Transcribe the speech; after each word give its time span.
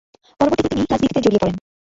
পরবর্তীতে 0.39 0.69
তিনি 0.71 0.83
রাজনীতিতে 0.83 1.23
জড়িয়ে 1.23 1.41
পড়েন। 1.41 1.55